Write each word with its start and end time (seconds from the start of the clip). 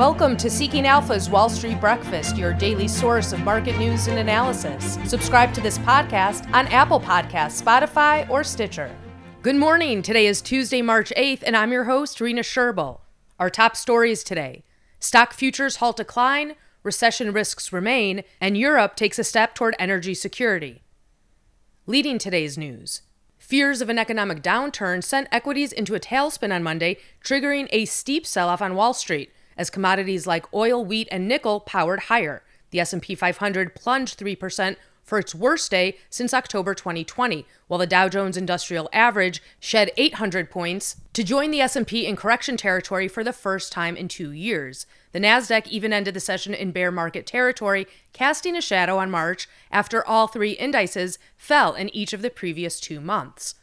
Welcome 0.00 0.38
to 0.38 0.48
Seeking 0.48 0.86
Alpha's 0.86 1.28
Wall 1.28 1.50
Street 1.50 1.78
Breakfast, 1.78 2.38
your 2.38 2.54
daily 2.54 2.88
source 2.88 3.34
of 3.34 3.40
market 3.40 3.76
news 3.76 4.06
and 4.06 4.18
analysis. 4.18 4.96
Subscribe 5.04 5.52
to 5.52 5.60
this 5.60 5.76
podcast 5.76 6.50
on 6.54 6.66
Apple 6.68 6.98
Podcasts, 6.98 7.62
Spotify, 7.62 8.26
or 8.30 8.42
Stitcher. 8.42 8.96
Good 9.42 9.56
morning. 9.56 10.00
Today 10.00 10.24
is 10.24 10.40
Tuesday, 10.40 10.80
March 10.80 11.12
8th, 11.18 11.42
and 11.42 11.54
I'm 11.54 11.70
your 11.70 11.84
host, 11.84 12.18
Rena 12.18 12.40
Sherbill. 12.40 13.00
Our 13.38 13.50
top 13.50 13.76
stories 13.76 14.24
today 14.24 14.64
stock 15.00 15.34
futures 15.34 15.76
halt 15.76 15.98
decline, 15.98 16.54
recession 16.82 17.30
risks 17.30 17.70
remain, 17.70 18.24
and 18.40 18.56
Europe 18.56 18.96
takes 18.96 19.18
a 19.18 19.22
step 19.22 19.54
toward 19.54 19.76
energy 19.78 20.14
security. 20.14 20.82
Leading 21.84 22.16
today's 22.16 22.56
news. 22.56 23.02
Fears 23.36 23.82
of 23.82 23.90
an 23.90 23.98
economic 23.98 24.42
downturn 24.42 25.04
sent 25.04 25.28
equities 25.30 25.74
into 25.74 25.94
a 25.94 26.00
tailspin 26.00 26.54
on 26.54 26.62
Monday, 26.62 26.96
triggering 27.22 27.68
a 27.70 27.84
steep 27.84 28.26
sell-off 28.26 28.62
on 28.62 28.74
Wall 28.74 28.94
Street 28.94 29.30
as 29.60 29.68
commodities 29.68 30.26
like 30.26 30.52
oil, 30.54 30.82
wheat, 30.82 31.06
and 31.10 31.28
nickel 31.28 31.60
powered 31.60 32.04
higher. 32.04 32.42
The 32.70 32.80
S&P 32.80 33.14
500 33.14 33.74
plunged 33.74 34.18
3% 34.18 34.76
for 35.04 35.18
its 35.18 35.34
worst 35.34 35.70
day 35.70 35.98
since 36.08 36.32
October 36.32 36.72
2020, 36.72 37.44
while 37.66 37.78
the 37.78 37.86
Dow 37.86 38.08
Jones 38.08 38.38
Industrial 38.38 38.88
Average 38.90 39.42
shed 39.58 39.90
800 39.98 40.50
points 40.50 40.96
to 41.12 41.22
join 41.22 41.50
the 41.50 41.60
S&P 41.60 42.06
in 42.06 42.16
correction 42.16 42.56
territory 42.56 43.06
for 43.06 43.22
the 43.22 43.34
first 43.34 43.70
time 43.70 43.96
in 43.96 44.08
2 44.08 44.30
years. 44.30 44.86
The 45.12 45.20
Nasdaq 45.20 45.66
even 45.66 45.92
ended 45.92 46.14
the 46.14 46.20
session 46.20 46.54
in 46.54 46.70
bear 46.70 46.90
market 46.90 47.26
territory, 47.26 47.86
casting 48.14 48.56
a 48.56 48.62
shadow 48.62 48.96
on 48.96 49.10
March 49.10 49.46
after 49.70 50.06
all 50.06 50.26
three 50.26 50.52
indices 50.52 51.18
fell 51.36 51.74
in 51.74 51.94
each 51.94 52.14
of 52.14 52.22
the 52.22 52.30
previous 52.30 52.80
2 52.80 52.98
months. 52.98 53.56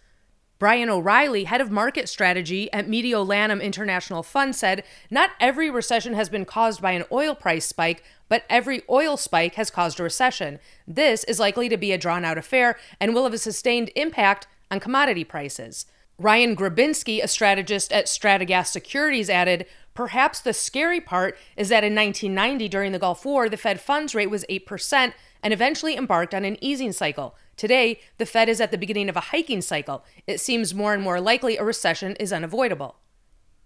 Brian 0.59 0.89
O'Reilly, 0.89 1.43
head 1.43 1.61
of 1.61 1.70
market 1.70 2.09
strategy 2.09 2.71
at 2.73 2.88
Mediolanum 2.88 3.61
International 3.61 4.23
Fund, 4.23 4.55
said 4.55 4.83
not 5.11 5.31
every 5.39 5.70
recession 5.70 6.13
has 6.13 6.30
been 6.30 6.45
caused 6.45 6.81
by 6.81 6.93
an 6.93 7.03
oil 7.11 7.35
price 7.35 7.66
spike, 7.66 8.03
but 8.27 8.43
every 8.49 8.81
oil 8.89 9.17
spike 9.17 9.55
has 9.55 9.70
caused 9.70 9.99
a 9.99 10.03
recession. 10.03 10.59
This 10.88 11.23
is 11.25 11.39
likely 11.39 11.69
to 11.69 11.77
be 11.77 11.91
a 11.91 11.97
drawn 11.97 12.25
out 12.25 12.39
affair 12.39 12.77
and 12.99 13.14
will 13.14 13.25
have 13.25 13.33
a 13.33 13.38
sustained 13.38 13.91
impact 13.95 14.47
on 14.72 14.80
commodity 14.80 15.23
prices. 15.23 15.86
Ryan 16.17 16.55
Grabinski, 16.55 17.23
a 17.23 17.27
strategist 17.27 17.94
at 17.94 18.08
Strategas 18.08 18.67
Securities, 18.67 19.30
added 19.30 19.67
Perhaps 19.94 20.42
the 20.42 20.53
scary 20.53 21.02
part 21.02 21.38
is 21.55 21.69
that 21.69 21.83
in 21.83 21.95
1990, 21.95 22.67
during 22.69 22.92
the 22.92 22.99
Gulf 22.99 23.25
War, 23.25 23.49
the 23.49 23.58
Fed 23.58 23.81
funds 23.81 24.14
rate 24.14 24.30
was 24.30 24.45
8% 24.47 25.14
and 25.42 25.53
eventually 25.53 25.95
embarked 25.95 26.36
on 26.36 26.45
an 26.45 26.58
easing 26.61 26.92
cycle. 26.92 27.36
Today, 27.58 28.00
the 28.19 28.25
Fed 28.27 28.50
is 28.50 28.61
at 28.61 28.69
the 28.69 28.77
beginning 28.77 29.09
of 29.09 29.17
a 29.17 29.31
hiking 29.31 29.61
cycle. 29.61 30.05
It 30.27 30.39
seems 30.39 30.75
more 30.75 30.94
and 30.94 31.02
more 31.02 31.19
likely 31.19 31.58
a 31.58 31.64
recession 31.64 32.16
is 32.17 32.31
unavoidable. 32.31 32.97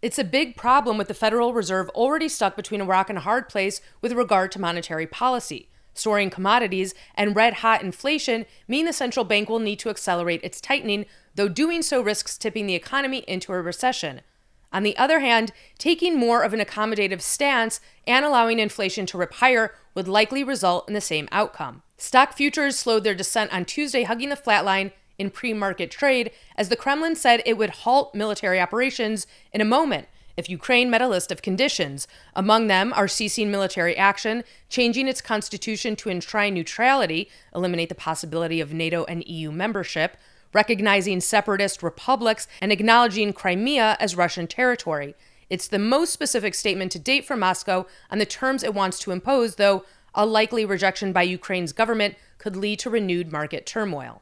It's 0.02 0.18
a 0.18 0.24
big 0.24 0.56
problem 0.56 0.98
with 0.98 1.10
the 1.10 1.14
Federal 1.14 1.54
Reserve 1.54 1.90
already 1.90 2.30
stuck 2.30 2.56
between 2.56 2.82
a 2.82 2.86
rock 2.86 3.10
and 3.10 3.18
a 3.18 3.22
hard 3.22 3.50
place 3.50 3.82
with 4.02 4.14
regard 4.14 4.52
to 4.54 4.62
monetary 4.62 5.06
policy. 5.06 5.68
Soaring 5.94 6.30
commodities 6.30 6.96
and 7.16 7.36
red 7.36 7.56
hot 7.56 7.84
inflation 7.84 8.46
mean 8.66 8.86
the 8.86 8.94
central 8.94 9.26
bank 9.26 9.50
will 9.50 9.60
need 9.60 9.78
to 9.80 9.90
accelerate 9.90 10.42
its 10.42 10.62
tightening, 10.62 11.06
though 11.36 11.50
doing 11.50 11.82
so 11.82 12.02
risks 12.02 12.38
tipping 12.38 12.66
the 12.66 12.76
economy 12.76 13.26
into 13.28 13.52
a 13.52 13.62
recession. 13.62 14.22
On 14.74 14.84
the 14.84 14.96
other 14.96 15.20
hand, 15.20 15.52
taking 15.78 16.18
more 16.18 16.44
of 16.44 16.54
an 16.54 16.62
accommodative 16.62 17.22
stance 17.22 17.82
and 18.08 18.24
allowing 18.24 18.58
inflation 18.58 19.06
to 19.08 19.18
rip 19.18 19.34
higher 19.34 19.76
would 19.94 20.08
likely 20.08 20.46
result 20.46 20.88
in 20.88 20.94
the 20.94 21.02
same 21.02 21.28
outcome. 21.30 21.84
Stock 22.02 22.34
futures 22.36 22.80
slowed 22.80 23.04
their 23.04 23.14
descent 23.14 23.54
on 23.54 23.64
Tuesday, 23.64 24.02
hugging 24.02 24.30
the 24.30 24.36
flatline 24.36 24.92
in 25.20 25.30
pre 25.30 25.54
market 25.54 25.92
trade, 25.92 26.32
as 26.58 26.68
the 26.68 26.76
Kremlin 26.76 27.16
said 27.16 27.44
it 27.46 27.60
would 27.60 27.70
halt 27.70 28.16
military 28.16 28.60
operations 28.60 29.28
in 29.54 29.62
a 29.62 29.66
moment 29.66 30.08
if 30.36 30.50
Ukraine 30.50 30.90
met 30.90 31.04
a 31.04 31.08
list 31.08 31.32
of 31.32 31.44
conditions. 31.44 32.08
Among 32.36 32.66
them 32.66 32.92
are 32.94 33.08
ceasing 33.08 33.52
military 33.52 33.96
action, 33.96 34.44
changing 34.68 35.08
its 35.08 35.22
constitution 35.22 35.96
to 35.98 36.10
enshrine 36.10 36.56
neutrality, 36.56 37.30
eliminate 37.54 37.90
the 37.90 37.94
possibility 37.94 38.60
of 38.60 38.74
NATO 38.74 39.04
and 39.04 39.24
EU 39.28 39.52
membership, 39.52 40.18
recognizing 40.54 41.22
separatist 41.22 41.84
republics, 41.84 42.48
and 42.62 42.72
acknowledging 42.72 43.32
Crimea 43.32 43.96
as 44.00 44.16
Russian 44.16 44.48
territory. 44.48 45.14
It's 45.52 45.68
the 45.68 45.78
most 45.78 46.14
specific 46.14 46.56
statement 46.56 46.94
to 46.94 47.00
date 47.00 47.26
from 47.26 47.42
Moscow 47.42 47.86
on 48.10 48.18
the 48.18 48.26
terms 48.26 48.64
it 48.64 48.74
wants 48.74 48.98
to 49.00 49.12
impose, 49.12 49.56
though 49.56 49.84
a 50.14 50.26
likely 50.26 50.66
rejection 50.66 51.14
by 51.14 51.24
Ukraine's 51.24 51.74
government 51.74 52.16
could 52.38 52.56
lead 52.56 52.80
to 52.80 52.90
renewed 52.90 53.32
market 53.32 53.66
turmoil. 53.66 54.22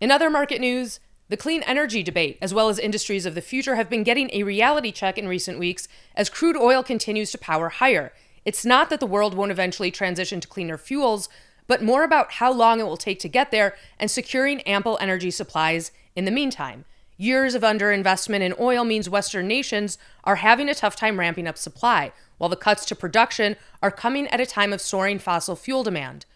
In 0.00 0.10
other 0.10 0.30
market 0.30 0.60
news, 0.60 1.00
the 1.28 1.36
clean 1.36 1.62
energy 1.62 2.02
debate, 2.02 2.38
as 2.42 2.52
well 2.52 2.68
as 2.68 2.78
industries 2.78 3.24
of 3.24 3.34
the 3.34 3.40
future, 3.40 3.76
have 3.76 3.88
been 3.88 4.02
getting 4.02 4.30
a 4.32 4.42
reality 4.42 4.92
check 4.92 5.16
in 5.16 5.26
recent 5.26 5.58
weeks 5.58 5.88
as 6.14 6.28
crude 6.28 6.56
oil 6.56 6.82
continues 6.82 7.30
to 7.32 7.38
power 7.38 7.70
higher. 7.70 8.12
It's 8.44 8.64
not 8.64 8.90
that 8.90 9.00
the 9.00 9.06
world 9.06 9.34
won't 9.34 9.50
eventually 9.50 9.90
transition 9.90 10.40
to 10.40 10.48
cleaner 10.48 10.76
fuels, 10.76 11.28
but 11.66 11.82
more 11.82 12.04
about 12.04 12.32
how 12.32 12.52
long 12.52 12.78
it 12.78 12.84
will 12.84 12.98
take 12.98 13.18
to 13.20 13.28
get 13.28 13.50
there 13.50 13.74
and 13.98 14.10
securing 14.10 14.60
ample 14.62 14.98
energy 15.00 15.30
supplies 15.30 15.92
in 16.14 16.26
the 16.26 16.30
meantime. 16.30 16.84
Years 17.16 17.54
of 17.54 17.62
underinvestment 17.62 18.40
in 18.40 18.54
oil 18.58 18.84
means 18.84 19.08
Western 19.08 19.46
nations 19.46 19.98
are 20.24 20.36
having 20.36 20.68
a 20.68 20.74
tough 20.74 20.96
time 20.96 21.20
ramping 21.20 21.46
up 21.46 21.56
supply, 21.56 22.12
while 22.38 22.50
the 22.50 22.56
cuts 22.56 22.84
to 22.86 22.96
production 22.96 23.54
are 23.80 23.92
coming 23.92 24.26
at 24.28 24.40
a 24.40 24.46
time 24.46 24.72
of 24.72 24.80
soaring 24.80 25.20
fossil 25.20 25.54
fuel 25.54 25.84
demand. 25.84 26.26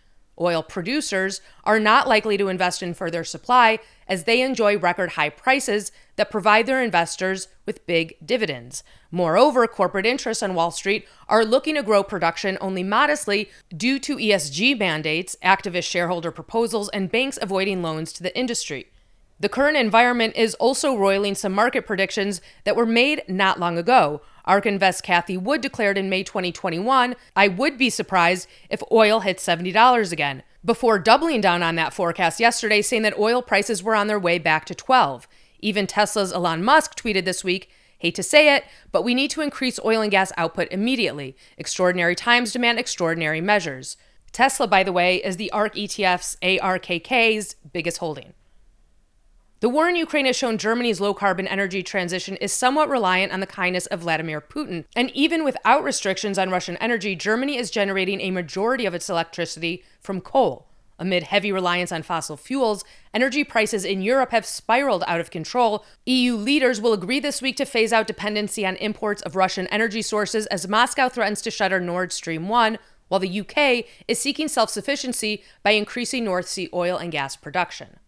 Oil 0.41 0.63
producers 0.63 1.41
are 1.65 1.81
not 1.81 2.07
likely 2.07 2.37
to 2.37 2.47
invest 2.47 2.81
in 2.81 2.95
further 2.95 3.25
supply 3.25 3.81
as 4.07 4.23
they 4.23 4.41
enjoy 4.41 4.79
record 4.79 5.11
high 5.11 5.31
prices 5.31 5.91
that 6.15 6.31
provide 6.31 6.67
their 6.67 6.81
investors 6.81 7.49
with 7.67 7.85
big 7.87 8.15
dividends. 8.25 8.85
Moreover, 9.11 9.67
corporate 9.67 10.07
interests 10.07 10.45
on 10.45 10.55
Wall 10.55 10.71
Street 10.71 11.09
are 11.29 11.45
looking 11.45 11.75
to 11.75 11.83
grow 11.83 12.05
production 12.05 12.57
only 12.61 12.85
modestly 12.85 13.51
due 13.77 13.99
to 13.99 14.17
ESG 14.17 14.79
mandates, 14.79 15.37
activist 15.43 15.91
shareholder 15.91 16.31
proposals, 16.31 16.89
and 16.91 17.11
banks 17.11 17.39
avoiding 17.43 17.83
loans 17.83 18.13
to 18.13 18.23
the 18.23 18.37
industry. 18.39 18.93
The 19.41 19.49
current 19.49 19.77
environment 19.77 20.35
is 20.37 20.55
also 20.55 20.97
roiling 20.97 21.37
some 21.37 21.53
market 21.53 21.87
predictions 21.87 22.41
that 22.65 22.75
were 22.75 22.87
made 22.87 23.23
not 23.29 23.61
long 23.61 23.79
ago. 23.79 24.21
ARK 24.45 24.67
Invest 24.67 25.05
Cathie 25.05 25.37
Wood 25.37 25.61
declared 25.61 25.97
in 25.97 26.11
May 26.11 26.25
2021, 26.25 27.15
I 27.37 27.47
would 27.47 27.79
be 27.79 27.89
surprised 27.89 28.49
if 28.69 28.83
oil 28.91 29.21
hit 29.21 29.39
$70 29.39 30.13
again, 30.13 30.43
before 30.65 30.99
doubling 30.99 31.41
down 31.41 31.63
on 31.63 31.77
that 31.77 31.93
forecast 31.93 32.41
yesterday, 32.41 32.83
saying 32.83 33.03
that 33.03 33.19
oil 33.19 33.41
prices 33.41 33.83
were 33.83 33.95
on 33.95 34.09
their 34.09 34.19
way 34.19 34.39
back 34.39 34.65
to 34.65 34.75
12. 34.75 35.29
Even 35.61 35.87
Tesla's 35.87 36.33
Elon 36.33 36.65
Musk 36.65 36.99
tweeted 36.99 37.25
this 37.25 37.45
week, 37.45 37.71
Hate 37.99 38.15
to 38.15 38.23
say 38.23 38.55
it, 38.55 38.65
but 38.93 39.03
we 39.03 39.15
need 39.15 39.31
to 39.33 39.41
increase 39.41 39.81
oil 39.85 40.01
and 40.01 40.11
gas 40.11 40.33
output 40.37 40.69
immediately. 40.71 41.37
Extraordinary 41.57 42.15
times 42.15 42.53
demand 42.53 42.79
extraordinary 42.79 43.41
measures. 43.41 43.97
Tesla, 44.31 44.69
by 44.69 44.83
the 44.83 44.93
way, 44.93 45.17
is 45.17 45.37
the 45.37 45.51
ARK 45.51 45.77
ETF's 45.77 46.37
ARKK's 46.43 47.57
biggest 47.73 47.99
holding. 47.99 48.35
The 49.61 49.69
war 49.69 49.89
in 49.89 49.97
Ukraine 49.97 50.27
has 50.27 50.37
shown 50.37 50.57
Germany's 50.57 51.01
low 51.01 51.13
carbon 51.13 51.49
energy 51.49 51.83
transition 51.83 52.37
is 52.37 52.53
somewhat 52.53 52.89
reliant 52.89 53.33
on 53.33 53.41
the 53.41 53.47
kindness 53.47 53.87
of 53.87 54.01
Vladimir 54.01 54.41
Putin. 54.41 54.85
And 54.95 55.11
even 55.17 55.43
without 55.43 55.83
restrictions 55.83 56.39
on 56.39 56.51
Russian 56.51 56.77
energy, 56.77 57.17
Germany 57.17 57.59
is 57.59 57.69
generating 57.69 58.21
a 58.21 58.31
majority 58.31 58.87
of 58.87 58.95
its 58.95 59.11
electricity 59.11 59.83
from 60.01 60.21
coal. 60.21 60.69
Amid 61.01 61.25
heavy 61.25 61.51
reliance 61.51 61.91
on 61.91 62.05
fossil 62.05 62.37
fuels, 62.37 62.85
energy 63.13 63.43
prices 63.43 63.85
in 63.85 64.01
Europe 64.01 64.31
have 64.31 64.47
spiraled 64.47 65.03
out 65.09 65.19
of 65.19 65.33
control. 65.33 65.85
EU 66.07 66.37
leaders 66.37 66.81
will 66.81 66.93
agree 66.93 67.19
this 67.19 67.43
week 67.43 67.57
to 67.57 67.65
phase 67.65 67.93
out 67.93 68.07
dependency 68.07 68.65
on 68.65 68.77
imports 68.77 69.23
of 69.23 69.35
Russian 69.35 69.67
energy 69.69 70.03
sources 70.03 70.47
as 70.47 70.69
Moscow 70.69 71.09
threatens 71.09 71.43
to 71.43 71.51
shutter 71.51 71.81
Nord 71.81 72.13
Stream 72.13 72.49
1, 72.49 72.79
while 73.09 73.19
the 73.19 73.41
UK 73.41 73.87
is 74.07 74.21
seeking 74.21 74.47
self 74.47 74.71
sufficiency 74.71 75.43
by 75.65 75.73
increasing 75.73 76.25
North 76.25 76.47
Sea 76.47 76.69
oil 76.73 76.97
and 76.97 77.11
gas 77.11 77.35
production. 77.35 77.99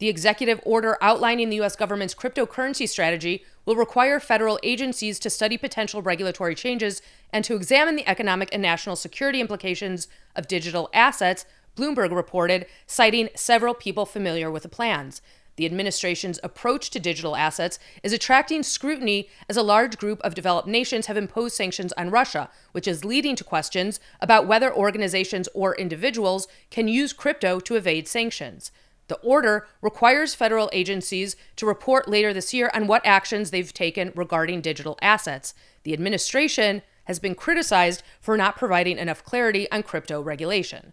The 0.00 0.08
executive 0.08 0.62
order 0.64 0.96
outlining 1.02 1.50
the 1.50 1.56
U.S. 1.56 1.76
government's 1.76 2.14
cryptocurrency 2.14 2.88
strategy 2.88 3.44
will 3.66 3.76
require 3.76 4.18
federal 4.18 4.58
agencies 4.62 5.18
to 5.18 5.28
study 5.28 5.58
potential 5.58 6.00
regulatory 6.00 6.54
changes 6.54 7.02
and 7.34 7.44
to 7.44 7.54
examine 7.54 7.96
the 7.96 8.08
economic 8.08 8.48
and 8.50 8.62
national 8.62 8.96
security 8.96 9.42
implications 9.42 10.08
of 10.34 10.48
digital 10.48 10.88
assets, 10.94 11.44
Bloomberg 11.76 12.16
reported, 12.16 12.64
citing 12.86 13.28
several 13.36 13.74
people 13.74 14.06
familiar 14.06 14.50
with 14.50 14.62
the 14.62 14.70
plans. 14.70 15.20
The 15.56 15.66
administration's 15.66 16.40
approach 16.42 16.88
to 16.90 16.98
digital 16.98 17.36
assets 17.36 17.78
is 18.02 18.14
attracting 18.14 18.62
scrutiny 18.62 19.28
as 19.50 19.58
a 19.58 19.62
large 19.62 19.98
group 19.98 20.18
of 20.22 20.34
developed 20.34 20.66
nations 20.66 21.06
have 21.06 21.18
imposed 21.18 21.54
sanctions 21.54 21.92
on 21.98 22.10
Russia, 22.10 22.48
which 22.72 22.88
is 22.88 23.04
leading 23.04 23.36
to 23.36 23.44
questions 23.44 24.00
about 24.22 24.46
whether 24.46 24.74
organizations 24.74 25.46
or 25.52 25.76
individuals 25.76 26.48
can 26.70 26.88
use 26.88 27.12
crypto 27.12 27.60
to 27.60 27.76
evade 27.76 28.08
sanctions. 28.08 28.72
The 29.10 29.16
order 29.16 29.66
requires 29.82 30.36
federal 30.36 30.70
agencies 30.72 31.34
to 31.56 31.66
report 31.66 32.06
later 32.06 32.32
this 32.32 32.54
year 32.54 32.70
on 32.72 32.86
what 32.86 33.04
actions 33.04 33.50
they've 33.50 33.74
taken 33.74 34.12
regarding 34.14 34.60
digital 34.60 34.96
assets. 35.02 35.52
The 35.82 35.92
administration 35.92 36.82
has 37.06 37.18
been 37.18 37.34
criticized 37.34 38.04
for 38.20 38.36
not 38.36 38.56
providing 38.56 38.98
enough 38.98 39.24
clarity 39.24 39.68
on 39.72 39.82
crypto 39.82 40.20
regulation. 40.20 40.92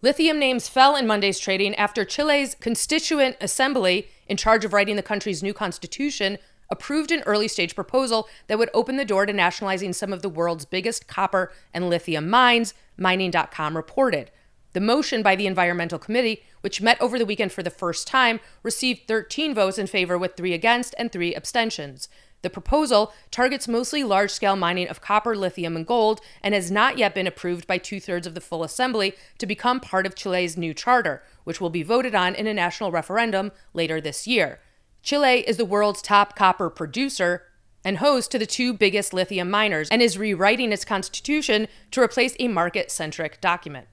Lithium 0.00 0.38
names 0.38 0.66
fell 0.66 0.96
in 0.96 1.06
Monday's 1.06 1.38
trading 1.38 1.74
after 1.74 2.06
Chile's 2.06 2.54
Constituent 2.54 3.36
Assembly, 3.38 4.08
in 4.26 4.38
charge 4.38 4.64
of 4.64 4.72
writing 4.72 4.96
the 4.96 5.02
country's 5.02 5.42
new 5.42 5.52
constitution, 5.52 6.38
approved 6.70 7.12
an 7.12 7.22
early 7.26 7.48
stage 7.48 7.74
proposal 7.74 8.30
that 8.46 8.58
would 8.58 8.70
open 8.72 8.96
the 8.96 9.04
door 9.04 9.26
to 9.26 9.32
nationalizing 9.34 9.92
some 9.92 10.14
of 10.14 10.22
the 10.22 10.30
world's 10.30 10.64
biggest 10.64 11.06
copper 11.06 11.52
and 11.74 11.90
lithium 11.90 12.30
mines, 12.30 12.72
mining.com 12.96 13.76
reported. 13.76 14.30
The 14.72 14.80
motion 14.80 15.22
by 15.22 15.36
the 15.36 15.46
Environmental 15.46 15.98
Committee, 15.98 16.42
which 16.62 16.80
met 16.80 17.00
over 17.00 17.18
the 17.18 17.26
weekend 17.26 17.52
for 17.52 17.62
the 17.62 17.70
first 17.70 18.06
time, 18.06 18.40
received 18.62 19.06
13 19.06 19.54
votes 19.54 19.78
in 19.78 19.86
favor 19.86 20.16
with 20.16 20.36
three 20.36 20.54
against 20.54 20.94
and 20.98 21.12
three 21.12 21.34
abstentions. 21.34 22.08
The 22.42 22.50
proposal 22.50 23.12
targets 23.30 23.68
mostly 23.68 24.02
large 24.02 24.30
scale 24.30 24.56
mining 24.56 24.88
of 24.88 25.00
copper, 25.00 25.36
lithium, 25.36 25.76
and 25.76 25.86
gold 25.86 26.20
and 26.42 26.54
has 26.54 26.70
not 26.70 26.98
yet 26.98 27.14
been 27.14 27.28
approved 27.28 27.68
by 27.68 27.78
two 27.78 28.00
thirds 28.00 28.26
of 28.26 28.34
the 28.34 28.40
full 28.40 28.64
assembly 28.64 29.14
to 29.38 29.46
become 29.46 29.78
part 29.78 30.06
of 30.06 30.16
Chile's 30.16 30.56
new 30.56 30.74
charter, 30.74 31.22
which 31.44 31.60
will 31.60 31.70
be 31.70 31.84
voted 31.84 32.14
on 32.14 32.34
in 32.34 32.48
a 32.48 32.54
national 32.54 32.90
referendum 32.90 33.52
later 33.72 34.00
this 34.00 34.26
year. 34.26 34.58
Chile 35.02 35.40
is 35.48 35.56
the 35.56 35.64
world's 35.64 36.02
top 36.02 36.34
copper 36.34 36.68
producer 36.68 37.44
and 37.84 37.98
host 37.98 38.30
to 38.30 38.38
the 38.38 38.46
two 38.46 38.72
biggest 38.72 39.12
lithium 39.12 39.50
miners 39.50 39.88
and 39.90 40.02
is 40.02 40.18
rewriting 40.18 40.72
its 40.72 40.84
constitution 40.84 41.68
to 41.90 42.00
replace 42.00 42.36
a 42.38 42.48
market 42.48 42.90
centric 42.90 43.40
document. 43.40 43.86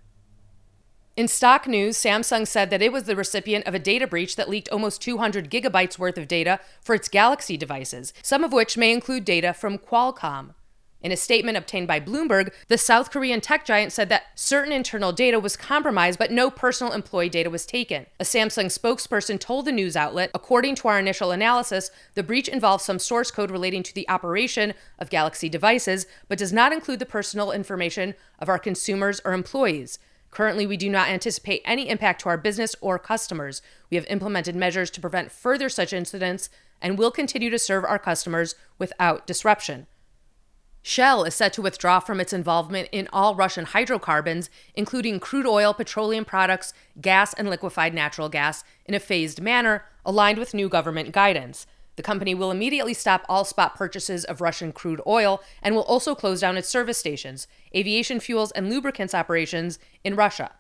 In 1.20 1.28
stock 1.28 1.68
news, 1.68 1.98
Samsung 1.98 2.48
said 2.48 2.70
that 2.70 2.82
it 2.82 2.94
was 2.94 3.04
the 3.04 3.14
recipient 3.14 3.68
of 3.68 3.74
a 3.74 3.78
data 3.78 4.08
breach 4.08 4.38
that 4.38 4.48
leaked 4.48 4.70
almost 4.70 5.02
200 5.02 5.52
gigabytes 5.52 6.00
worth 6.00 6.18
of 6.18 6.30
data 6.30 6.62
for 6.80 6.96
its 6.96 7.10
Galaxy 7.10 7.58
devices, 7.58 8.14
some 8.24 8.42
of 8.42 8.54
which 8.54 8.78
may 8.78 8.94
include 8.94 9.26
data 9.26 9.54
from 9.54 9.78
Qualcomm. 9.78 10.54
In 11.02 11.12
a 11.12 11.18
statement 11.18 11.58
obtained 11.58 11.90
by 11.90 12.00
Bloomberg, 12.00 12.54
the 12.70 12.78
South 12.78 13.12
Korean 13.12 13.42
tech 13.42 13.66
giant 13.66 13.92
said 13.92 14.08
that 14.08 14.28
certain 14.36 14.72
internal 14.72 15.12
data 15.12 15.42
was 15.42 15.58
compromised, 15.58 16.18
but 16.18 16.32
no 16.32 16.50
personal 16.50 16.94
employee 16.94 17.28
data 17.28 17.50
was 17.50 17.66
taken. 17.66 18.06
A 18.22 18.24
Samsung 18.24 18.68
spokesperson 18.68 19.38
told 19.42 19.66
the 19.66 19.74
news 19.74 19.98
outlet, 19.98 20.32
according 20.34 20.76
to 20.76 20.88
our 20.88 21.00
initial 21.00 21.32
analysis, 21.32 21.92
the 22.14 22.24
breach 22.24 22.48
involves 22.48 22.86
some 22.86 22.98
source 22.98 23.30
code 23.30 23.52
relating 23.52 23.84
to 23.84 23.94
the 23.94 24.08
operation 24.08 24.74
of 24.98 25.10
Galaxy 25.10 25.50
devices, 25.50 26.06
but 26.30 26.38
does 26.38 26.54
not 26.54 26.72
include 26.72 27.00
the 27.00 27.06
personal 27.06 27.52
information 27.52 28.16
of 28.40 28.48
our 28.48 28.58
consumers 28.58 29.20
or 29.26 29.34
employees. 29.34 30.00
Currently, 30.32 30.68
we 30.68 30.78
do 30.78 30.90
not 30.90 31.10
anticipate 31.10 31.62
any 31.66 31.90
impact 31.90 32.22
to 32.22 32.30
our 32.30 32.38
business 32.38 32.76
or 32.82 33.00
customers. 33.00 33.62
We 33.90 33.96
have 33.96 34.06
implemented 34.08 34.56
measures 34.56 34.92
to 34.92 35.02
prevent 35.02 35.32
further 35.32 35.70
such 35.70 35.94
incidents 35.94 36.50
and 36.82 36.98
will 36.98 37.12
continue 37.12 37.50
to 37.50 37.60
serve 37.60 37.84
our 37.84 38.00
customers 38.00 38.56
without 38.78 39.26
disruption. 39.26 39.88
Shell 40.82 41.26
is 41.26 41.36
set 41.36 41.52
to 41.54 41.62
withdraw 41.62 42.00
from 42.00 42.22
its 42.22 42.32
involvement 42.32 42.88
in 42.92 43.10
all 43.12 43.36
Russian 43.36 43.66
hydrocarbons, 43.66 44.50
including 44.76 45.20
crude 45.20 45.46
oil, 45.46 45.74
petroleum 45.74 46.24
products, 46.24 46.74
gas, 47.02 47.34
and 47.34 47.50
liquefied 47.50 47.94
natural 47.94 48.30
gas, 48.30 48.64
in 48.86 48.94
a 48.94 49.00
phased 49.00 49.42
manner 49.42 49.86
aligned 50.06 50.38
with 50.38 50.54
new 50.54 50.70
government 50.70 51.12
guidance. 51.12 51.68
The 52.00 52.04
company 52.04 52.34
will 52.34 52.50
immediately 52.50 52.94
stop 52.94 53.26
all 53.28 53.44
spot 53.44 53.76
purchases 53.76 54.24
of 54.24 54.40
Russian 54.40 54.72
crude 54.72 55.02
oil 55.06 55.44
and 55.62 55.76
will 55.76 55.84
also 55.84 56.16
close 56.16 56.40
down 56.40 56.56
its 56.56 56.70
service 56.70 56.98
stations, 56.98 57.46
aviation 57.76 58.22
fuels, 58.22 58.52
and 58.54 58.70
lubricants 58.70 59.14
operations 59.14 59.80
in 60.02 60.16
Russia. 60.16 60.52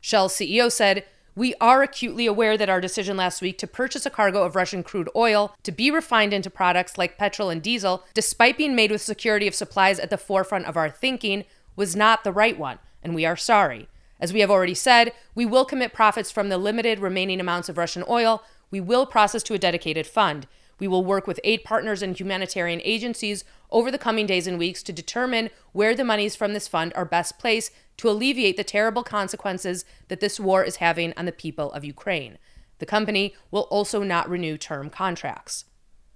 Shell's 0.00 0.32
CEO 0.32 0.72
said, 0.72 1.04
we 1.34 1.54
are 1.60 1.82
acutely 1.82 2.24
aware 2.24 2.56
that 2.56 2.70
our 2.70 2.80
decision 2.80 3.14
last 3.14 3.42
week 3.42 3.58
to 3.58 3.66
purchase 3.66 4.06
a 4.06 4.10
cargo 4.10 4.42
of 4.42 4.56
Russian 4.56 4.82
crude 4.82 5.10
oil 5.14 5.54
to 5.64 5.70
be 5.70 5.90
refined 5.90 6.32
into 6.32 6.48
products 6.48 6.96
like 6.96 7.18
petrol 7.18 7.50
and 7.50 7.60
diesel, 7.60 8.02
despite 8.14 8.56
being 8.56 8.74
made 8.74 8.90
with 8.90 9.02
security 9.02 9.46
of 9.46 9.54
supplies 9.54 9.98
at 9.98 10.08
the 10.08 10.16
forefront 10.16 10.64
of 10.64 10.78
our 10.78 10.88
thinking, 10.88 11.44
was 11.76 11.94
not 11.94 12.24
the 12.24 12.32
right 12.32 12.58
one, 12.58 12.78
and 13.02 13.14
we 13.14 13.26
are 13.26 13.36
sorry. 13.36 13.86
As 14.18 14.32
we 14.32 14.40
have 14.40 14.50
already 14.50 14.72
said, 14.72 15.12
we 15.34 15.44
will 15.44 15.66
commit 15.66 15.92
profits 15.92 16.30
from 16.30 16.48
the 16.48 16.56
limited 16.56 17.00
remaining 17.00 17.38
amounts 17.38 17.68
of 17.68 17.76
Russian 17.76 18.02
oil 18.08 18.42
we 18.70 18.80
will 18.80 19.04
process 19.04 19.42
to 19.44 19.54
a 19.54 19.58
dedicated 19.58 20.06
fund. 20.06 20.46
We 20.78 20.88
will 20.88 21.04
work 21.04 21.26
with 21.26 21.40
aid 21.44 21.64
partners 21.64 22.02
and 22.02 22.18
humanitarian 22.18 22.80
agencies 22.84 23.44
over 23.70 23.90
the 23.90 23.98
coming 23.98 24.26
days 24.26 24.46
and 24.46 24.58
weeks 24.58 24.82
to 24.84 24.92
determine 24.92 25.50
where 25.72 25.94
the 25.94 26.04
monies 26.04 26.36
from 26.36 26.52
this 26.52 26.68
fund 26.68 26.92
are 26.94 27.04
best 27.04 27.38
placed 27.38 27.72
to 27.98 28.10
alleviate 28.10 28.56
the 28.56 28.64
terrible 28.64 29.02
consequences 29.02 29.84
that 30.08 30.20
this 30.20 30.38
war 30.38 30.62
is 30.62 30.76
having 30.76 31.14
on 31.16 31.24
the 31.24 31.32
people 31.32 31.72
of 31.72 31.84
Ukraine. 31.84 32.38
The 32.78 32.86
company 32.86 33.34
will 33.50 33.62
also 33.62 34.02
not 34.02 34.28
renew 34.28 34.58
term 34.58 34.90
contracts. 34.90 35.64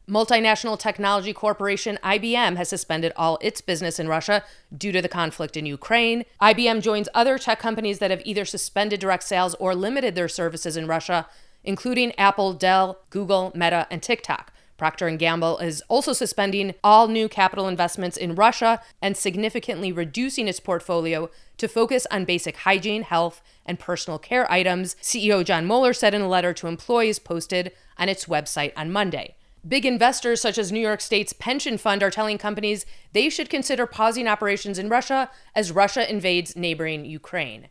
Multinational 0.09 0.79
technology 0.79 1.33
corporation 1.33 1.97
IBM 2.03 2.57
has 2.57 2.69
suspended 2.69 3.13
all 3.17 3.39
its 3.41 3.61
business 3.61 4.01
in 4.01 4.09
Russia 4.09 4.43
due 4.77 4.91
to 4.91 5.01
the 5.01 5.09
conflict 5.09 5.57
in 5.57 5.67
Ukraine. 5.67 6.25
IBM 6.43 6.83
joins 6.83 7.09
other 7.15 7.39
tech 7.39 7.61
companies 7.61 8.01
that 8.01 8.11
have 8.11 8.23
either 8.25 8.45
suspended 8.45 8.99
direct 8.99 9.23
sales 9.23 9.55
or 9.55 9.73
limited 9.75 10.17
their 10.17 10.29
services 10.29 10.77
in 10.77 10.89
Russia 10.89 11.29
including 11.65 12.19
Apple, 12.19 12.53
Dell, 12.53 12.99
Google, 13.11 13.53
Meta, 13.55 13.87
and 13.91 14.03
TikTok. 14.03 14.53
Procter 14.81 15.11
& 15.11 15.17
Gamble 15.19 15.59
is 15.59 15.83
also 15.89 16.15
suspending 16.15 16.75
all 16.83 17.07
new 17.07 17.29
capital 17.29 17.69
investments 17.69 18.17
in 18.17 18.35
Russia 18.35 18.81
and 19.03 19.15
significantly 19.15 19.93
reducing 19.93 20.49
its 20.49 20.59
portfolio 20.59 21.29
to 21.59 21.69
focus 21.69 22.07
on 22.11 22.25
basic 22.25 22.57
hygiene, 22.57 23.03
health, 23.03 23.43
and 23.67 23.79
personal 23.79 24.19
care 24.19 24.51
items, 24.51 24.97
CEO 25.03 25.45
Jon 25.45 25.67
Moeller 25.67 25.93
said 25.93 26.15
in 26.15 26.23
a 26.23 26.29
letter 26.29 26.55
to 26.55 26.67
employees 26.67 27.19
posted 27.19 27.73
on 27.99 28.09
its 28.09 28.25
website 28.25 28.73
on 28.75 28.91
Monday. 28.91 29.37
Big 29.69 29.85
investors 29.85 30.41
such 30.41 30.57
as 30.57 30.73
New 30.73 30.81
York 30.81 31.03
State's 31.03 31.35
pension 31.35 31.77
fund 31.77 32.03
are 32.03 32.11
telling 32.11 32.39
companies 32.39 32.87
they 33.13 33.29
should 33.29 33.51
consider 33.51 33.85
pausing 33.85 34.27
operations 34.27 34.79
in 34.79 34.89
Russia 34.89 35.31
as 35.55 35.71
Russia 35.71 36.11
invades 36.11 36.57
neighboring 36.57 37.05
Ukraine. 37.05 37.69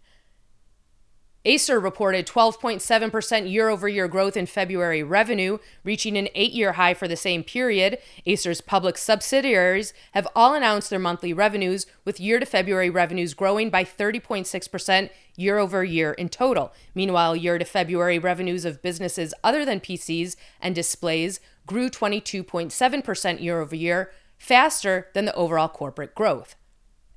Acer 1.50 1.80
reported 1.80 2.28
12.7% 2.28 3.52
year 3.52 3.70
over 3.70 3.90
year 3.90 4.08
growth 4.08 4.38
in 4.38 4.46
February 4.46 5.02
revenue, 5.02 5.58
reaching 5.84 6.16
an 6.16 6.30
eight 6.36 6.52
year 6.52 6.74
high 6.74 6.94
for 6.94 7.08
the 7.08 7.16
same 7.16 7.44
period. 7.44 7.98
Acer's 8.28 8.62
public 8.62 9.00
subsidiaries 9.00 9.92
have 10.12 10.28
all 10.36 10.54
announced 10.54 10.92
their 10.92 11.00
monthly 11.00 11.34
revenues, 11.34 11.88
with 12.06 12.20
year 12.20 12.40
to 12.40 12.46
February 12.46 12.92
revenues 12.92 13.34
growing 13.34 13.72
by 13.72 13.84
30.6% 13.84 15.10
year 15.38 15.58
over 15.58 15.84
year 15.84 16.12
in 16.12 16.30
total. 16.30 16.72
Meanwhile, 16.94 17.36
year 17.36 17.58
to 17.58 17.66
February 17.66 18.20
revenues 18.20 18.64
of 18.64 18.84
businesses 18.84 19.34
other 19.44 19.66
than 19.66 19.80
PCs 19.80 20.36
and 20.62 20.76
displays 20.76 21.40
grew 21.66 21.90
22.7% 21.90 23.42
year 23.42 23.60
over 23.60 23.76
year, 23.76 24.12
faster 24.38 25.08
than 25.16 25.26
the 25.26 25.34
overall 25.34 25.68
corporate 25.68 26.14
growth. 26.14 26.56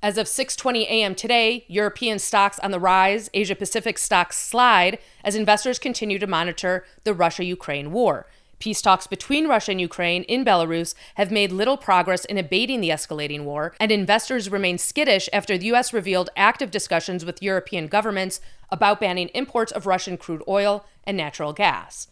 As 0.03 0.17
of 0.17 0.27
6:20 0.27 0.81
a.m. 0.81 1.15
today, 1.15 1.63
European 1.69 2.19
stocks 2.19 2.59
on 2.59 2.71
the 2.71 2.79
rise, 2.79 3.29
Asia 3.33 3.55
Pacific 3.55 3.97
stocks 3.97 4.37
slide 4.37 4.99
as 5.23 5.33
investors 5.33 5.79
continue 5.79 6.19
to 6.19 6.27
monitor 6.27 6.85
the 7.05 7.13
Russia-Ukraine 7.13 7.93
war. 7.93 8.27
Peace 8.59 8.81
talks 8.81 9.07
between 9.07 9.47
Russia 9.47 9.71
and 9.71 9.79
Ukraine 9.79 10.23
in 10.23 10.43
Belarus 10.43 10.93
have 11.15 11.31
made 11.31 11.53
little 11.53 11.77
progress 11.77 12.25
in 12.25 12.37
abating 12.37 12.81
the 12.81 12.89
escalating 12.89 13.45
war, 13.45 13.75
and 13.79 13.93
investors 13.93 14.51
remain 14.51 14.77
skittish 14.77 15.29
after 15.31 15.57
the 15.57 15.67
U.S. 15.67 15.93
revealed 15.93 16.29
active 16.35 16.69
discussions 16.69 17.23
with 17.23 17.41
European 17.41 17.87
governments 17.87 18.41
about 18.69 18.99
banning 18.99 19.29
imports 19.29 19.71
of 19.71 19.87
Russian 19.87 20.17
crude 20.17 20.43
oil 20.49 20.85
and 21.05 21.15
natural 21.15 21.53
gas. 21.53 22.09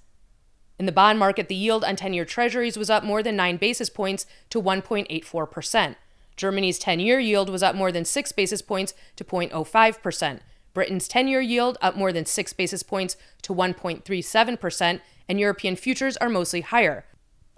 In 0.79 0.85
the 0.85 0.93
bond 0.93 1.19
market, 1.19 1.49
the 1.49 1.55
yield 1.55 1.83
on 1.83 1.97
10 1.97 2.13
year 2.13 2.23
treasuries 2.23 2.77
was 2.77 2.89
up 2.89 3.03
more 3.03 3.21
than 3.21 3.35
9 3.35 3.57
basis 3.57 3.89
points 3.89 4.25
to 4.49 4.61
1.84%. 4.61 5.97
Germany's 6.41 6.79
10 6.79 6.99
year 6.99 7.19
yield 7.19 7.51
was 7.51 7.61
up 7.61 7.75
more 7.75 7.91
than 7.91 8.03
6 8.03 8.31
basis 8.31 8.63
points 8.63 8.95
to 9.15 9.23
0.05%. 9.23 10.39
Britain's 10.73 11.07
10 11.07 11.27
year 11.27 11.39
yield 11.39 11.77
up 11.81 11.95
more 11.95 12.11
than 12.11 12.25
6 12.25 12.53
basis 12.53 12.81
points 12.81 13.15
to 13.43 13.53
1.37%, 13.53 15.01
and 15.29 15.39
European 15.39 15.75
futures 15.75 16.17
are 16.17 16.29
mostly 16.29 16.61
higher. 16.61 17.05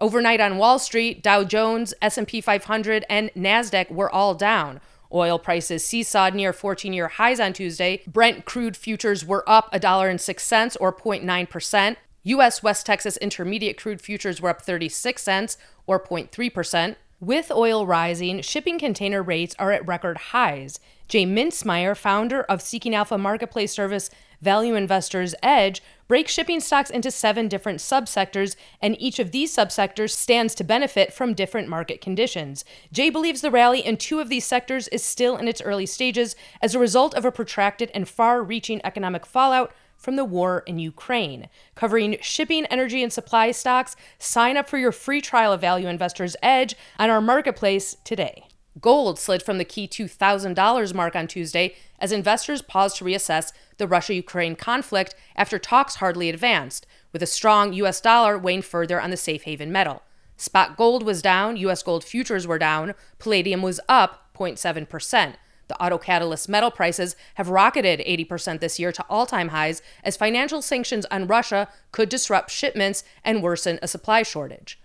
Overnight 0.01 0.41
on 0.41 0.57
Wall 0.57 0.79
Street, 0.79 1.23
Dow 1.23 1.45
Jones, 1.45 1.93
S&P 2.01 2.41
500, 2.41 3.05
and 3.09 3.31
Nasdaq 3.37 3.89
were 3.89 4.13
all 4.13 4.35
down. 4.35 4.81
Oil 5.13 5.39
prices 5.39 5.85
seesawed 5.85 6.33
near 6.33 6.51
14-year 6.51 7.07
highs 7.07 7.39
on 7.39 7.53
Tuesday. 7.53 8.01
Brent 8.05 8.43
crude 8.43 8.75
futures 8.75 9.23
were 9.23 9.47
up 9.47 9.71
$1.06 9.71 10.77
or 10.81 10.91
0.9%. 10.91 11.95
US 12.23 12.61
West 12.61 12.85
Texas 12.85 13.15
Intermediate 13.17 13.77
crude 13.77 14.01
futures 14.01 14.41
were 14.41 14.49
up 14.49 14.61
36 14.61 15.23
cents 15.23 15.57
or 15.87 15.99
0.3%. 16.01 16.97
With 17.24 17.51
oil 17.51 17.88
rising, 17.88 18.42
shipping 18.42 18.77
container 18.77 19.24
rates 19.24 19.56
are 19.58 19.72
at 19.72 19.88
record 19.88 20.18
highs. 20.18 20.82
Jay 21.08 21.25
Mintzmyer, 21.25 21.96
founder 21.96 22.42
of 22.44 22.62
Seeking 22.62 22.94
Alpha 22.94 23.18
marketplace 23.18 23.72
service 23.72 24.10
Value 24.42 24.75
Investors 24.75 25.34
Edge, 25.42 25.82
breaks 26.10 26.34
shipping 26.34 26.60
stocks 26.60 26.89
into 26.89 27.10
seven 27.12 27.48
different 27.48 27.80
subsectors, 27.80 28.58
and 28.82 29.01
each 29.01 29.20
of 29.20 29.32
these 29.32 29.56
subsectors 29.56 30.10
stands 30.10 30.53
to 30.56 30.65
benefit 30.65 31.13
from 31.13 31.34
different 31.34 31.70
market 31.70 32.01
conditions. 32.01 32.65
Jay 32.92 33.10
believes 33.10 33.39
the 33.39 33.50
rally 33.50 33.80
in 33.80 33.96
two 33.96 34.20
of 34.20 34.27
these 34.27 34.44
sectors 34.44 34.89
is 34.89 35.01
still 35.01 35.38
in 35.38 35.48
its 35.48 35.62
early 35.62 35.86
stages 35.86 36.36
as 36.62 36.75
a 36.75 36.80
result 36.80 37.13
of 37.13 37.24
a 37.24 37.32
protracted 37.32 37.89
and 37.94 38.10
far 38.10 38.44
reaching 38.44 38.82
economic 38.84 39.25
fallout 39.25 39.74
from 40.03 40.17
the 40.17 40.25
war 40.25 40.63
in 40.67 40.77
Ukraine. 40.79 41.48
Covering 41.75 42.17
shipping, 42.22 42.65
energy, 42.65 43.01
and 43.01 43.12
supply 43.12 43.51
stocks, 43.51 43.95
sign 44.19 44.57
up 44.57 44.69
for 44.69 44.77
your 44.77 44.91
free 44.91 45.22
trial 45.22 45.53
of 45.53 45.62
Value 45.62 45.88
Investors 45.88 46.36
Edge 46.43 46.75
on 47.00 47.10
our 47.10 47.22
marketplace 47.22 47.95
today. 48.03 48.48
Gold 48.81 49.17
slid 49.17 49.41
from 49.41 49.60
the 49.60 49.65
key 49.65 49.88
$2,000 49.88 50.93
mark 50.93 51.15
on 51.15 51.27
Tuesday 51.27 51.75
as 52.00 52.12
investors 52.12 52.62
paused 52.62 52.98
to 52.98 53.05
reassess 53.05 53.53
the 53.77 53.88
Russia 53.88 54.13
Ukraine 54.13 54.55
conflict 54.55 55.15
after 55.38 55.57
talks 55.57 55.95
hardly 55.95 56.29
advanced, 56.29 56.86
with 57.13 57.24
a 57.24 57.27
strong 57.27 57.72
U.S. 57.74 58.01
dollar 58.01 58.38
weighing 58.38 58.62
further 58.62 59.00
on 59.00 59.10
the 59.10 59.17
safe 59.17 59.43
haven 59.43 59.72
metal. 59.72 60.01
Spot 60.36 60.75
gold 60.75 61.03
was 61.03 61.22
down, 61.22 61.55
US 61.57 61.81
gold 61.81 62.03
futures 62.03 62.45
were 62.45 62.60
down, 62.60 62.93
palladium 63.19 63.62
was 63.62 63.79
up 63.88 64.33
0.7%. 64.36 65.36
The 65.74 65.84
auto 65.84 65.98
catalyst 65.98 66.48
metal 66.48 66.70
prices 66.70 67.15
have 67.34 67.50
rocketed 67.50 68.00
80% 68.01 68.60
this 68.60 68.77
year 68.77 68.92
to 68.92 69.03
all 69.10 69.25
time 69.25 69.48
highs 69.50 69.82
as 70.03 70.15
financial 70.15 70.62
sanctions 70.62 71.08
on 71.10 71.25
Russia 71.25 71.68
could 71.92 72.10
disrupt 72.10 72.51
shipments 72.51 73.03
and 73.24 73.42
worsen 73.42 73.80
a 73.82 73.88
supply 73.88 74.22
shortage. 74.22 74.80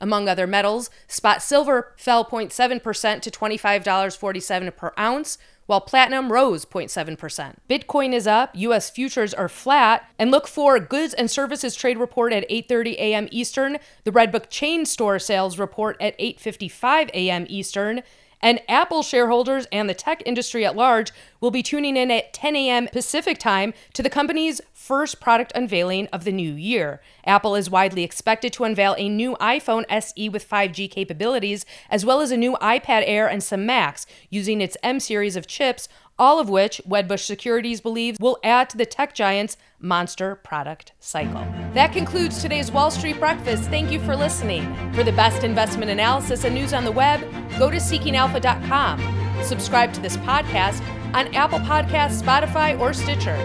Among 0.00 0.28
other 0.28 0.48
metals, 0.48 0.90
spot 1.06 1.40
silver 1.40 1.92
fell 1.96 2.24
0.7% 2.24 3.20
to 3.22 3.30
$25.47 3.30 4.76
per 4.76 4.92
ounce, 4.98 5.38
while 5.66 5.80
platinum 5.80 6.32
rose 6.32 6.64
0.7%. 6.64 7.54
Bitcoin 7.70 8.12
is 8.12 8.26
up, 8.26 8.50
US 8.54 8.90
futures 8.90 9.32
are 9.32 9.48
flat, 9.48 10.10
and 10.18 10.32
look 10.32 10.48
for 10.48 10.80
goods 10.80 11.14
and 11.14 11.30
services 11.30 11.76
trade 11.76 11.96
report 11.96 12.32
at 12.32 12.48
8:30 12.50 12.94
a.m. 12.94 13.28
Eastern, 13.30 13.78
the 14.02 14.10
Redbook 14.10 14.50
chain 14.50 14.84
store 14.84 15.20
sales 15.20 15.60
report 15.60 15.96
at 16.00 16.18
8:55 16.18 17.10
a.m. 17.14 17.46
Eastern, 17.48 18.02
and 18.40 18.60
Apple 18.68 19.02
shareholders 19.02 19.66
and 19.72 19.88
the 19.88 19.94
tech 19.94 20.22
industry 20.26 20.64
at 20.64 20.76
large 20.76 21.12
will 21.40 21.50
be 21.50 21.62
tuning 21.62 21.96
in 21.96 22.10
at 22.10 22.32
10 22.32 22.56
a.m. 22.56 22.88
Pacific 22.88 23.38
time 23.38 23.74
to 23.92 24.02
the 24.02 24.10
company's 24.10 24.60
first 24.72 25.20
product 25.20 25.52
unveiling 25.54 26.06
of 26.08 26.24
the 26.24 26.32
new 26.32 26.52
year. 26.52 27.00
Apple 27.24 27.54
is 27.54 27.70
widely 27.70 28.02
expected 28.02 28.52
to 28.52 28.64
unveil 28.64 28.94
a 28.98 29.08
new 29.08 29.34
iPhone 29.36 29.84
SE 29.88 30.28
with 30.28 30.48
5G 30.48 30.90
capabilities, 30.90 31.64
as 31.90 32.04
well 32.04 32.20
as 32.20 32.30
a 32.30 32.36
new 32.36 32.54
iPad 32.60 33.02
Air 33.06 33.26
and 33.26 33.42
some 33.42 33.64
Macs 33.64 34.06
using 34.30 34.60
its 34.60 34.76
M 34.82 35.00
series 35.00 35.36
of 35.36 35.46
chips 35.46 35.88
all 36.18 36.38
of 36.38 36.48
which 36.48 36.80
Wedbush 36.88 37.24
Securities 37.24 37.80
believes 37.80 38.18
will 38.20 38.38
add 38.44 38.70
to 38.70 38.76
the 38.76 38.86
tech 38.86 39.14
giant's 39.14 39.56
monster 39.80 40.36
product 40.36 40.92
cycle. 41.00 41.44
That 41.74 41.92
concludes 41.92 42.40
today's 42.40 42.70
Wall 42.70 42.90
Street 42.90 43.18
Breakfast. 43.18 43.64
Thank 43.64 43.90
you 43.90 44.00
for 44.00 44.16
listening. 44.16 44.92
For 44.94 45.02
the 45.02 45.12
best 45.12 45.44
investment 45.44 45.90
analysis 45.90 46.44
and 46.44 46.54
news 46.54 46.72
on 46.72 46.84
the 46.84 46.92
web, 46.92 47.20
go 47.58 47.70
to 47.70 47.76
seekingalpha.com. 47.76 49.44
Subscribe 49.44 49.92
to 49.92 50.00
this 50.00 50.16
podcast 50.18 50.80
on 51.14 51.32
Apple 51.34 51.60
Podcasts, 51.60 52.22
Spotify, 52.22 52.78
or 52.78 52.92
Stitcher. 52.92 53.36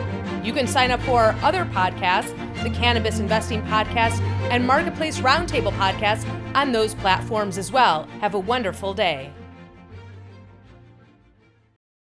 You 0.44 0.54
can 0.54 0.68
sign 0.68 0.92
up 0.92 1.02
for 1.02 1.20
our 1.22 1.34
other 1.44 1.66
podcasts, 1.66 2.34
the 2.64 2.70
Cannabis 2.70 3.20
Investing 3.20 3.62
Podcast 3.64 4.20
and 4.50 4.66
Marketplace 4.66 5.20
Roundtable 5.20 5.74
Podcast, 5.74 6.28
on 6.56 6.72
those 6.72 6.96
platforms 6.96 7.58
as 7.58 7.72
well. 7.72 8.08
Have 8.22 8.34
a 8.34 8.40
wonderful 8.40 8.94
day. 8.94 9.34